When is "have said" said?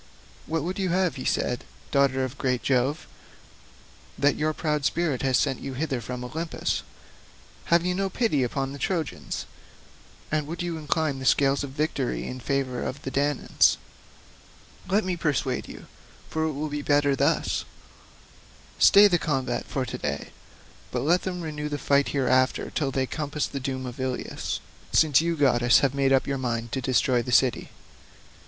0.89-1.59